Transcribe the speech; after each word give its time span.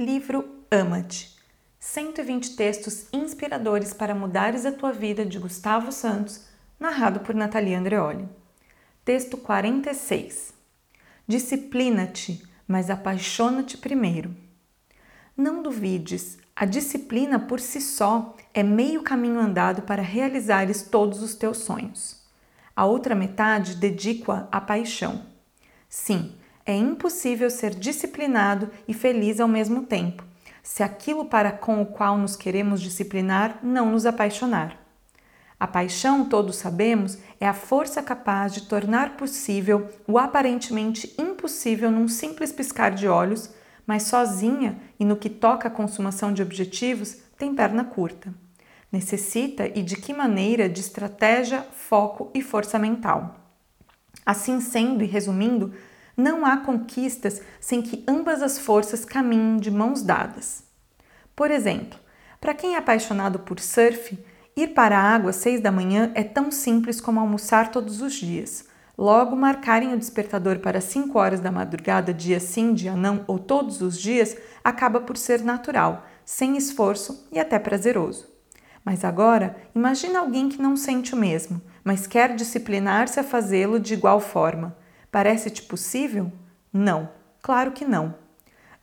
Livro 0.00 0.64
Ama-te. 0.70 1.36
120 1.78 2.56
textos 2.56 3.04
inspiradores 3.12 3.92
para 3.92 4.14
mudares 4.14 4.64
a 4.64 4.72
tua 4.72 4.92
vida 4.92 5.26
de 5.26 5.38
Gustavo 5.38 5.92
Santos, 5.92 6.46
narrado 6.78 7.20
por 7.20 7.34
Natalia 7.34 7.78
Andreoli. 7.78 8.26
Texto 9.04 9.36
46. 9.36 10.54
Disciplina-te, 11.28 12.42
mas 12.66 12.88
apaixona-te 12.88 13.76
primeiro. 13.76 14.34
Não 15.36 15.62
duvides, 15.62 16.38
a 16.56 16.64
disciplina 16.64 17.38
por 17.38 17.60
si 17.60 17.78
só 17.78 18.34
é 18.54 18.62
meio 18.62 19.02
caminho 19.02 19.38
andado 19.38 19.82
para 19.82 20.00
realizares 20.00 20.80
todos 20.80 21.22
os 21.22 21.34
teus 21.34 21.58
sonhos. 21.58 22.22
A 22.74 22.86
outra 22.86 23.14
metade 23.14 23.74
dedico-a 23.74 24.48
à 24.50 24.62
paixão. 24.62 25.26
Sim, 25.90 26.39
é 26.64 26.74
impossível 26.74 27.50
ser 27.50 27.74
disciplinado 27.74 28.70
e 28.86 28.94
feliz 28.94 29.40
ao 29.40 29.48
mesmo 29.48 29.82
tempo, 29.82 30.24
se 30.62 30.82
aquilo 30.82 31.24
para 31.24 31.50
com 31.50 31.80
o 31.82 31.86
qual 31.86 32.16
nos 32.16 32.36
queremos 32.36 32.80
disciplinar 32.80 33.58
não 33.62 33.90
nos 33.90 34.06
apaixonar. 34.06 34.78
A 35.60 35.66
paixão, 35.66 36.24
todos 36.24 36.56
sabemos, 36.56 37.18
é 37.38 37.46
a 37.46 37.52
força 37.52 38.02
capaz 38.02 38.54
de 38.54 38.62
tornar 38.62 39.18
possível 39.18 39.90
o 40.06 40.16
aparentemente 40.16 41.14
impossível 41.18 41.90
num 41.90 42.08
simples 42.08 42.50
piscar 42.50 42.92
de 42.92 43.06
olhos, 43.06 43.50
mas 43.86 44.04
sozinha 44.04 44.78
e 44.98 45.04
no 45.04 45.16
que 45.16 45.28
toca 45.28 45.68
à 45.68 45.70
consumação 45.70 46.32
de 46.32 46.40
objetivos, 46.40 47.18
tem 47.36 47.54
perna 47.54 47.84
curta. 47.84 48.32
Necessita 48.90 49.66
e 49.66 49.82
de 49.82 49.96
que 49.96 50.14
maneira 50.14 50.66
de 50.66 50.80
estratégia, 50.80 51.66
foco 51.72 52.30
e 52.34 52.40
força 52.40 52.78
mental. 52.78 53.36
Assim 54.24 54.60
sendo 54.60 55.04
e 55.04 55.06
resumindo, 55.06 55.74
não 56.16 56.44
há 56.44 56.58
conquistas 56.58 57.40
sem 57.60 57.82
que 57.82 58.04
ambas 58.06 58.42
as 58.42 58.58
forças 58.58 59.04
caminhem 59.04 59.58
de 59.58 59.70
mãos 59.70 60.02
dadas. 60.02 60.62
Por 61.34 61.50
exemplo, 61.50 61.98
para 62.40 62.54
quem 62.54 62.74
é 62.74 62.78
apaixonado 62.78 63.38
por 63.38 63.60
surf, 63.60 64.18
ir 64.56 64.68
para 64.68 64.98
a 64.98 65.02
água 65.02 65.30
às 65.30 65.36
seis 65.36 65.60
da 65.60 65.72
manhã 65.72 66.10
é 66.14 66.22
tão 66.22 66.50
simples 66.50 67.00
como 67.00 67.20
almoçar 67.20 67.70
todos 67.70 68.00
os 68.00 68.14
dias. 68.14 68.68
Logo, 68.96 69.34
marcarem 69.34 69.94
o 69.94 69.98
despertador 69.98 70.58
para 70.58 70.78
5 70.78 71.18
horas 71.18 71.40
da 71.40 71.50
madrugada, 71.50 72.12
dia 72.12 72.38
sim, 72.38 72.74
dia 72.74 72.94
não, 72.94 73.24
ou 73.26 73.38
todos 73.38 73.80
os 73.80 73.98
dias, 73.98 74.36
acaba 74.62 75.00
por 75.00 75.16
ser 75.16 75.42
natural, 75.42 76.06
sem 76.22 76.56
esforço 76.56 77.26
e 77.32 77.38
até 77.38 77.58
prazeroso. 77.58 78.28
Mas 78.84 79.02
agora, 79.02 79.56
imagine 79.74 80.16
alguém 80.16 80.50
que 80.50 80.60
não 80.60 80.76
sente 80.76 81.14
o 81.14 81.16
mesmo, 81.16 81.62
mas 81.82 82.06
quer 82.06 82.34
disciplinar-se 82.34 83.18
a 83.18 83.24
fazê-lo 83.24 83.80
de 83.80 83.94
igual 83.94 84.20
forma. 84.20 84.76
Parece-te 85.10 85.62
possível? 85.62 86.30
Não, 86.72 87.08
claro 87.42 87.72
que 87.72 87.84
não. 87.84 88.14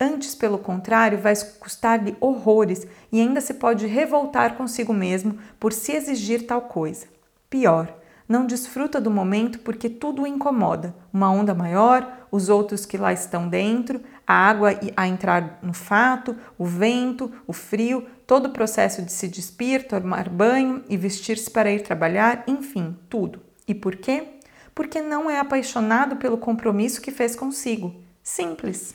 Antes, 0.00 0.34
pelo 0.34 0.58
contrário, 0.58 1.18
vai 1.18 1.34
custar-lhe 1.60 2.16
horrores 2.20 2.86
e 3.12 3.20
ainda 3.20 3.40
se 3.40 3.54
pode 3.54 3.86
revoltar 3.86 4.56
consigo 4.56 4.92
mesmo 4.92 5.38
por 5.60 5.72
se 5.72 5.92
exigir 5.92 6.46
tal 6.46 6.62
coisa. 6.62 7.06
Pior, 7.48 7.94
não 8.28 8.46
desfruta 8.46 9.00
do 9.00 9.10
momento 9.10 9.58
porque 9.60 9.88
tudo 9.88 10.22
o 10.22 10.26
incomoda. 10.26 10.94
Uma 11.12 11.30
onda 11.30 11.54
maior, 11.54 12.26
os 12.30 12.48
outros 12.48 12.84
que 12.84 12.96
lá 12.96 13.12
estão 13.12 13.48
dentro, 13.48 14.00
a 14.26 14.34
água 14.34 14.70
a 14.96 15.06
entrar 15.06 15.58
no 15.62 15.72
fato, 15.72 16.36
o 16.58 16.64
vento, 16.64 17.30
o 17.46 17.52
frio, 17.52 18.06
todo 18.26 18.46
o 18.46 18.52
processo 18.52 19.02
de 19.02 19.12
se 19.12 19.28
despir, 19.28 19.86
tomar 19.86 20.28
banho 20.28 20.82
e 20.88 20.96
vestir-se 20.96 21.50
para 21.50 21.70
ir 21.70 21.82
trabalhar, 21.82 22.42
enfim, 22.46 22.96
tudo. 23.08 23.40
E 23.68 23.74
por 23.74 23.96
quê? 23.96 24.33
Porque 24.74 25.00
não 25.00 25.30
é 25.30 25.38
apaixonado 25.38 26.16
pelo 26.16 26.36
compromisso 26.36 27.00
que 27.00 27.10
fez 27.10 27.36
consigo. 27.36 27.94
Simples. 28.22 28.94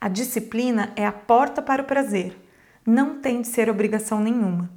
A 0.00 0.08
disciplina 0.08 0.92
é 0.96 1.06
a 1.06 1.12
porta 1.12 1.62
para 1.62 1.82
o 1.82 1.86
prazer. 1.86 2.36
Não 2.84 3.20
tem 3.20 3.40
de 3.40 3.46
ser 3.46 3.70
obrigação 3.70 4.20
nenhuma. 4.20 4.68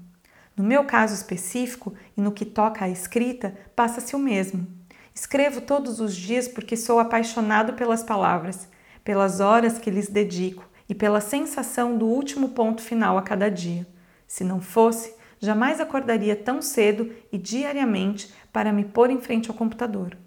No 0.55 0.63
meu 0.63 0.83
caso 0.83 1.15
específico 1.15 1.93
e 2.15 2.21
no 2.21 2.31
que 2.31 2.45
toca 2.45 2.85
à 2.85 2.89
escrita, 2.89 3.57
passa-se 3.75 4.15
o 4.15 4.19
mesmo. 4.19 4.67
Escrevo 5.15 5.61
todos 5.61 5.99
os 5.99 6.15
dias 6.15 6.47
porque 6.47 6.77
sou 6.77 6.99
apaixonado 6.99 7.73
pelas 7.73 8.03
palavras, 8.03 8.67
pelas 9.03 9.39
horas 9.39 9.79
que 9.79 9.89
lhes 9.89 10.09
dedico 10.09 10.69
e 10.87 10.93
pela 10.93 11.19
sensação 11.19 11.97
do 11.97 12.05
último 12.05 12.49
ponto 12.49 12.81
final 12.81 13.17
a 13.17 13.21
cada 13.23 13.49
dia. 13.49 13.87
Se 14.27 14.43
não 14.43 14.61
fosse, 14.61 15.14
jamais 15.39 15.79
acordaria 15.79 16.35
tão 16.35 16.61
cedo 16.61 17.11
e 17.31 17.37
diariamente 17.37 18.33
para 18.51 18.71
me 18.71 18.85
pôr 18.85 19.09
em 19.09 19.19
frente 19.19 19.49
ao 19.49 19.55
computador. 19.55 20.17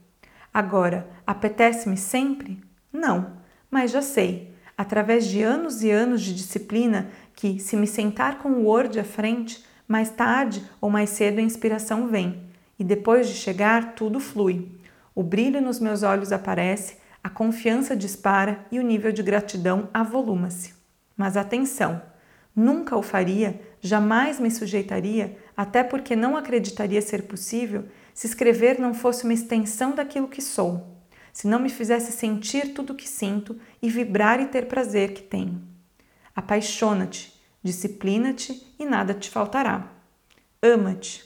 Agora, 0.52 1.08
apetece-me 1.26 1.96
sempre? 1.96 2.60
Não, 2.92 3.32
mas 3.70 3.90
já 3.90 4.02
sei, 4.02 4.54
através 4.76 5.26
de 5.26 5.42
anos 5.42 5.82
e 5.82 5.90
anos 5.90 6.22
de 6.22 6.34
disciplina, 6.34 7.10
que 7.34 7.58
se 7.58 7.76
me 7.76 7.86
sentar 7.86 8.38
com 8.38 8.50
o 8.50 8.64
Word 8.64 8.98
à 8.98 9.04
frente, 9.04 9.64
mais 9.86 10.10
tarde 10.10 10.62
ou 10.80 10.90
mais 10.90 11.10
cedo 11.10 11.38
a 11.38 11.42
inspiração 11.42 12.08
vem, 12.08 12.42
e 12.78 12.84
depois 12.84 13.28
de 13.28 13.34
chegar, 13.34 13.94
tudo 13.94 14.20
flui. 14.20 14.70
O 15.14 15.22
brilho 15.22 15.60
nos 15.60 15.80
meus 15.80 16.02
olhos 16.02 16.32
aparece, 16.32 16.96
a 17.22 17.28
confiança 17.28 17.96
dispara 17.96 18.64
e 18.70 18.78
o 18.78 18.82
nível 18.82 19.10
de 19.10 19.22
gratidão 19.22 19.88
avoluma-se. 19.92 20.74
Mas 21.16 21.36
atenção! 21.36 22.00
Nunca 22.58 22.96
o 22.96 23.02
faria, 23.04 23.60
jamais 23.80 24.40
me 24.40 24.50
sujeitaria, 24.50 25.38
até 25.56 25.84
porque 25.84 26.16
não 26.16 26.36
acreditaria 26.36 27.00
ser 27.00 27.22
possível 27.22 27.84
se 28.12 28.26
escrever 28.26 28.80
não 28.80 28.92
fosse 28.92 29.22
uma 29.22 29.32
extensão 29.32 29.94
daquilo 29.94 30.26
que 30.26 30.42
sou, 30.42 30.84
se 31.32 31.46
não 31.46 31.60
me 31.60 31.68
fizesse 31.68 32.10
sentir 32.10 32.74
tudo 32.74 32.94
o 32.94 32.96
que 32.96 33.08
sinto 33.08 33.56
e 33.80 33.88
vibrar 33.88 34.40
e 34.40 34.46
ter 34.46 34.66
prazer 34.66 35.12
que 35.12 35.22
tenho. 35.22 35.62
Apaixona-te, 36.34 37.32
disciplina-te 37.62 38.66
e 38.76 38.84
nada 38.84 39.14
te 39.14 39.30
faltará. 39.30 39.92
Ama-te. 40.60 41.24